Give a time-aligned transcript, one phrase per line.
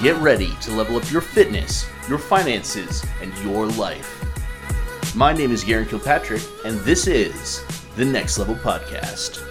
[0.00, 4.24] Get ready to level up your fitness, your finances, and your life.
[5.16, 7.64] My name is Garen Kilpatrick, and this is
[7.96, 9.42] the Next Level Podcast.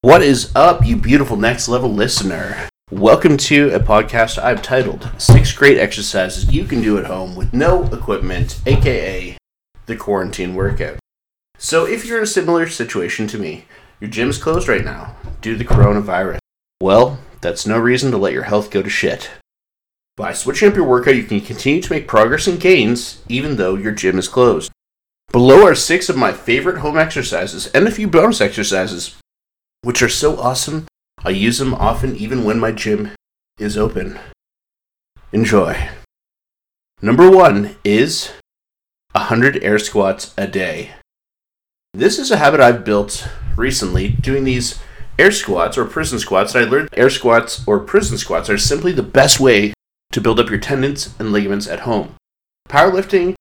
[0.00, 2.68] What is up, you beautiful Next Level listener?
[2.90, 7.52] Welcome to a podcast I've titled Six Great Exercises You Can Do at Home with
[7.52, 9.36] No Equipment, aka
[9.86, 10.98] the Quarantine Workout.
[11.58, 13.64] So, if you're in a similar situation to me,
[14.00, 16.38] your gym's closed right now due to the coronavirus,
[16.80, 19.30] well, that's no reason to let your health go to shit.
[20.16, 23.74] By switching up your workout, you can continue to make progress and gains even though
[23.74, 24.72] your gym is closed.
[25.32, 29.16] Below are six of my favorite home exercises and a few bonus exercises,
[29.82, 30.86] which are so awesome
[31.24, 33.10] I use them often even when my gym
[33.58, 34.18] is open.
[35.32, 35.88] Enjoy.
[37.02, 38.32] Number one is
[39.12, 40.92] 100 air squats a day.
[41.96, 43.26] This is a habit I've built
[43.56, 44.78] recently, doing these
[45.18, 46.54] air squats or prison squats.
[46.54, 49.72] I learned air squats or prison squats are simply the best way
[50.12, 52.14] to build up your tendons and ligaments at home.
[52.68, 53.34] Powerlifting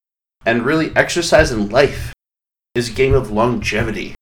[0.45, 2.13] and really exercise in life
[2.73, 4.15] is a game of longevity.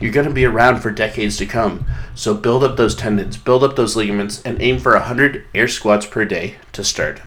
[0.00, 1.86] You're going to be around for decades to come.
[2.14, 6.04] So build up those tendons, build up those ligaments, and aim for 100 air squats
[6.04, 7.22] per day to start.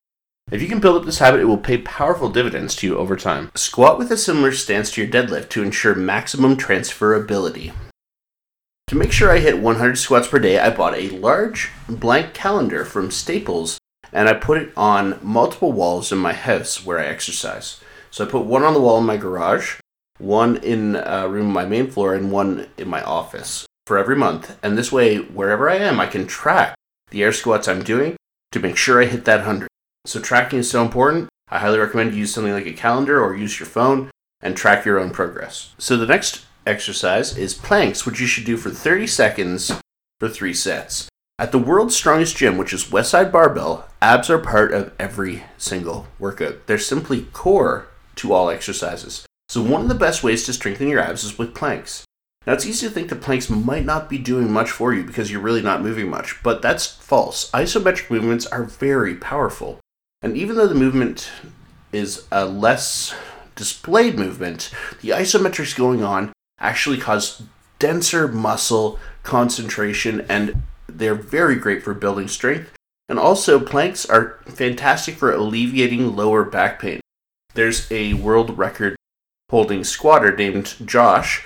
[0.51, 3.15] If you can build up this habit, it will pay powerful dividends to you over
[3.15, 3.51] time.
[3.55, 7.71] Squat with a similar stance to your deadlift to ensure maximum transferability.
[8.87, 12.83] To make sure I hit 100 squats per day, I bought a large blank calendar
[12.83, 13.79] from Staples
[14.11, 17.79] and I put it on multiple walls in my house where I exercise.
[18.09, 19.79] So I put one on the wall in my garage,
[20.17, 24.17] one in a room on my main floor, and one in my office for every
[24.17, 24.57] month.
[24.61, 26.75] And this way, wherever I am, I can track
[27.09, 28.17] the air squats I'm doing
[28.51, 29.69] to make sure I hit that 100.
[30.05, 31.29] So tracking is so important.
[31.49, 34.09] I highly recommend you use something like a calendar or use your phone
[34.41, 35.73] and track your own progress.
[35.77, 39.71] So the next exercise is planks, which you should do for 30 seconds
[40.19, 41.07] for three sets.
[41.37, 46.07] At the world's strongest gym, which is Westside Barbell, abs are part of every single
[46.19, 46.67] workout.
[46.67, 49.25] They're simply core to all exercises.
[49.49, 52.05] So, one of the best ways to strengthen your abs is with planks.
[52.45, 55.31] Now, it's easy to think that planks might not be doing much for you because
[55.31, 57.51] you're really not moving much, but that's false.
[57.51, 59.80] Isometric movements are very powerful.
[60.21, 61.31] And even though the movement
[61.91, 63.15] is a less
[63.55, 64.71] displayed movement,
[65.01, 67.43] the isometrics going on actually cause
[67.79, 72.71] denser muscle concentration and they're very great for building strength.
[73.09, 77.01] And also, planks are fantastic for alleviating lower back pain.
[77.55, 78.95] There's a world record
[79.49, 81.45] holding squatter named Josh.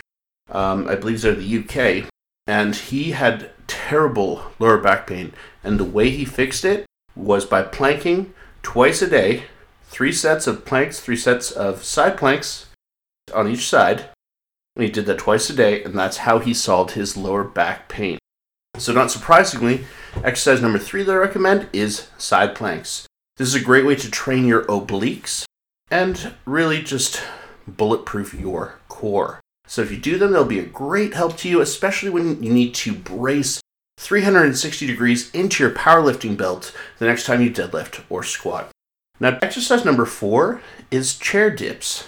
[0.51, 2.07] Um, I believe he's out of the UK,
[2.45, 5.33] and he had terrible lower back pain.
[5.63, 8.34] And the way he fixed it was by planking
[8.65, 9.43] twice a day,
[9.83, 12.65] three sets of planks, three sets of side planks
[13.31, 14.09] on each side.
[14.75, 17.87] And he did that twice a day, and that's how he solved his lower back
[17.87, 18.17] pain.
[18.77, 19.85] So, not surprisingly,
[20.23, 23.05] exercise number three that I recommend is side planks.
[23.37, 25.45] This is a great way to train your obliques
[25.91, 27.21] and really just
[27.67, 29.39] bulletproof your core.
[29.67, 32.51] So if you do them, they'll be a great help to you, especially when you
[32.51, 33.61] need to brace
[34.05, 38.69] 360 degrees into your powerlifting belt the next time you deadlift or squat.
[39.19, 40.61] Now, exercise number four
[40.91, 42.07] is chair dips.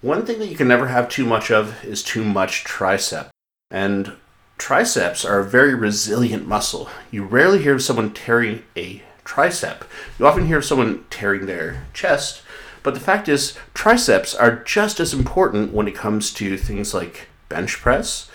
[0.00, 3.30] One thing that you can never have too much of is too much tricep.
[3.68, 4.12] And
[4.58, 6.88] triceps are a very resilient muscle.
[7.10, 9.82] You rarely hear of someone tearing a tricep.
[10.20, 12.42] You often hear of someone tearing their chest,
[12.84, 17.26] but the fact is, triceps are just as important when it comes to things like
[17.48, 18.30] bench press,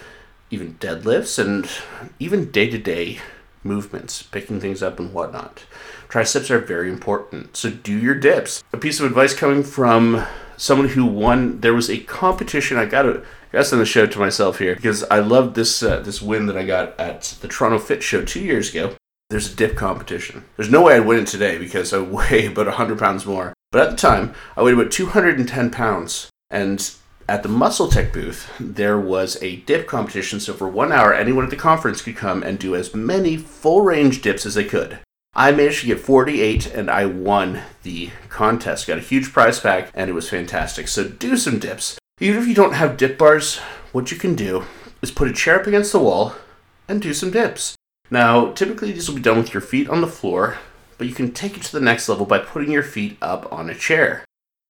[0.54, 1.68] even deadlifts, and
[2.20, 3.20] even day to day
[3.64, 5.66] movements, picking things up and whatnot.
[6.08, 8.64] Triceps are very important, so do your dips.
[8.72, 10.24] A piece of advice coming from
[10.56, 11.60] someone who won.
[11.62, 12.78] There was a competition.
[12.78, 16.02] I got to got to the show to myself here because I loved this uh,
[16.02, 18.96] this win that I got at the Toronto Fit Show two years ago.
[19.30, 20.44] There's a dip competition.
[20.56, 23.54] There's no way I'd win it today because I weigh about 100 pounds more.
[23.72, 26.30] But at the time, I weighed about 210 pounds.
[26.52, 26.94] And
[27.28, 30.40] at the MuscleTech booth, there was a dip competition.
[30.40, 33.82] So for one hour, anyone at the conference could come and do as many full
[33.82, 35.00] range dips as they could.
[35.36, 38.88] I managed to get 48 and I won the contest.
[38.88, 40.88] Got a huge prize pack and it was fantastic.
[40.88, 41.98] So do some dips.
[42.20, 43.58] Even if you don't have dip bars,
[43.92, 44.66] what you can do
[45.02, 46.36] is put a chair up against the wall
[46.88, 47.76] and do some dips.
[48.12, 50.60] Now, typically these will be done with your feet on the floor,
[50.98, 53.70] but you can take it to the next level by putting your feet up on
[53.70, 54.24] a chair.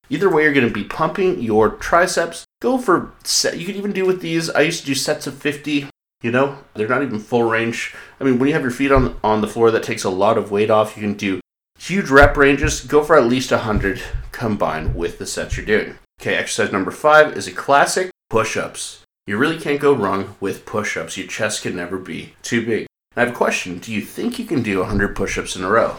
[0.09, 2.45] Either way, you're going to be pumping your triceps.
[2.61, 3.57] Go for set.
[3.57, 4.49] You can even do with these.
[4.49, 5.89] I used to do sets of 50.
[6.21, 7.95] You know, they're not even full range.
[8.19, 10.37] I mean, when you have your feet on on the floor, that takes a lot
[10.37, 10.95] of weight off.
[10.95, 11.39] You can do
[11.77, 12.81] huge rep ranges.
[12.81, 14.01] Go for at least 100
[14.31, 15.97] combined with the sets you're doing.
[16.21, 19.03] Okay, exercise number five is a classic push ups.
[19.25, 21.17] You really can't go wrong with push ups.
[21.17, 22.87] Your chest can never be too big.
[23.15, 25.69] I have a question Do you think you can do 100 push ups in a
[25.69, 25.97] row?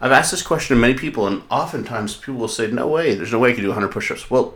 [0.00, 3.32] I've asked this question to many people, and oftentimes people will say, No way, there's
[3.32, 4.30] no way I can do 100 push ups.
[4.30, 4.54] Well,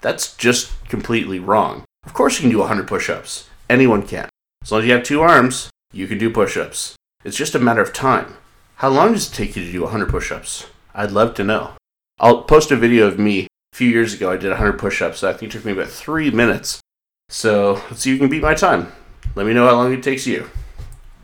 [0.00, 1.84] that's just completely wrong.
[2.04, 3.48] Of course, you can do 100 push ups.
[3.68, 4.28] Anyone can.
[4.62, 6.96] As long as you have two arms, you can do push ups.
[7.24, 8.36] It's just a matter of time.
[8.76, 10.66] How long does it take you to do 100 push ups?
[10.94, 11.72] I'd love to know.
[12.18, 14.32] I'll post a video of me a few years ago.
[14.32, 15.22] I did 100 push ups.
[15.22, 16.80] I think it took me about three minutes.
[17.28, 18.92] So let's see if you can beat my time.
[19.36, 20.50] Let me know how long it takes you.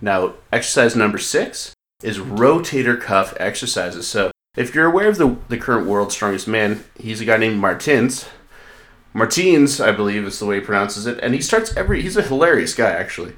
[0.01, 4.07] Now, exercise number six is rotator cuff exercises.
[4.07, 7.59] So if you're aware of the, the current world's strongest man, he's a guy named
[7.59, 8.27] Martins.
[9.13, 12.03] Martins, I believe, is the way he pronounces it, and he starts every.
[12.03, 13.33] He's a hilarious guy, actually.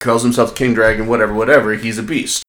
[0.00, 1.74] Calls himself King Dragon, whatever, whatever.
[1.74, 2.44] He's a beast,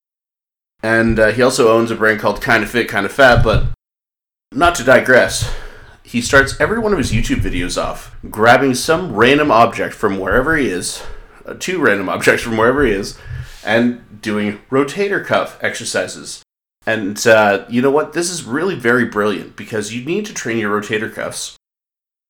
[0.82, 3.44] and uh, he also owns a brand called Kind of Fit, Kind of Fat.
[3.44, 3.66] But
[4.52, 5.54] not to digress,
[6.02, 10.56] he starts every one of his YouTube videos off grabbing some random object from wherever
[10.56, 11.02] he is,
[11.44, 13.18] uh, two random objects from wherever he is,
[13.64, 16.42] and doing rotator cuff exercises.
[16.86, 18.12] And uh, you know what?
[18.14, 21.56] This is really very brilliant because you need to train your rotator cuffs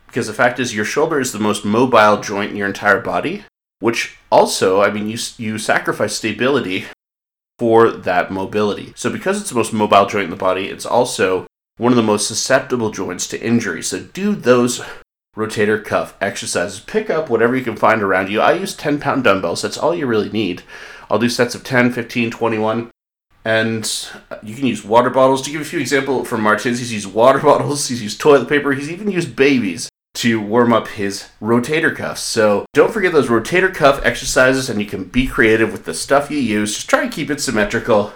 [0.06, 3.44] because the fact is your shoulder is the most mobile joint in your entire body
[3.78, 6.84] which also i mean you, you sacrifice stability
[7.60, 8.90] for that mobility.
[8.96, 11.46] So because it's the most mobile joint in the body it's also
[11.76, 13.82] one of the most susceptible joints to injury.
[13.82, 14.80] So do those
[15.36, 16.80] rotator cuff exercises.
[16.80, 18.40] Pick up whatever you can find around you.
[18.40, 19.60] I use 10 pound dumbbells.
[19.60, 20.62] That's all you really need
[21.10, 22.90] i'll do sets of 10 15 21
[23.44, 24.08] and
[24.42, 25.42] you can use water bottles.
[25.42, 28.72] To give a few examples from Martins, he's used water bottles, he's used toilet paper,
[28.72, 32.20] he's even used babies to warm up his rotator cuffs.
[32.20, 36.30] So don't forget those rotator cuff exercises, and you can be creative with the stuff
[36.30, 36.74] you use.
[36.74, 38.12] Just try and keep it symmetrical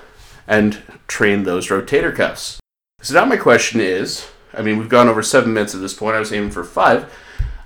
[0.46, 2.60] and train those rotator cuffs.
[3.00, 6.16] So now my question is I mean, we've gone over seven minutes at this point.
[6.16, 7.12] I was aiming for five.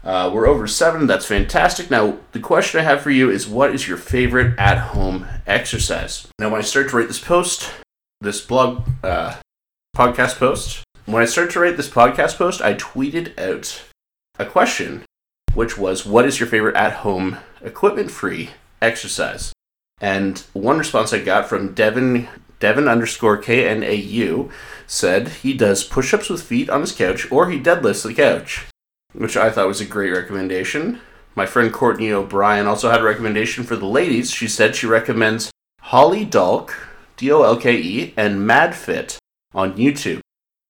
[0.08, 1.06] Uh, we're over seven.
[1.06, 1.90] That's fantastic.
[1.90, 6.26] Now, the question I have for you is what is your favorite at home exercise?
[6.38, 7.70] Now, when I start to write this post,
[8.22, 9.36] this blog, uh,
[9.94, 13.82] podcast post, when I started to write this podcast post, I tweeted out
[14.38, 15.04] a question,
[15.52, 19.52] which was, What is your favorite at home equipment free exercise?
[20.00, 22.28] And one response I got from Devin,
[22.60, 24.50] Devin underscore KNAU
[24.86, 28.64] said he does push ups with feet on his couch or he deadlifts the couch,
[29.12, 31.00] which I thought was a great recommendation.
[31.34, 34.30] My friend Courtney O'Brien also had a recommendation for the ladies.
[34.30, 35.50] She said she recommends
[35.80, 36.74] Holly Dolke,
[37.16, 39.18] D O L K E, and MadFit
[39.54, 40.20] on YouTube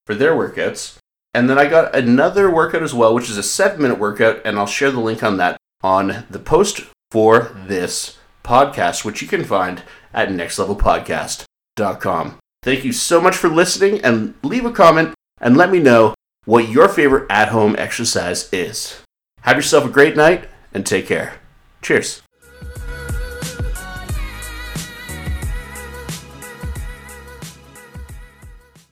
[0.06, 0.98] for their workouts.
[1.34, 4.58] And then I got another workout as well, which is a seven minute workout, and
[4.58, 9.44] I'll share the link on that on the post for this podcast, which you can
[9.44, 9.82] find
[10.12, 12.38] at nextlevelpodcast.com.
[12.62, 16.14] Thank you so much for listening, and leave a comment and let me know
[16.48, 19.02] what your favorite at home exercise is.
[19.42, 21.34] Have yourself a great night and take care.
[21.82, 22.22] Cheers.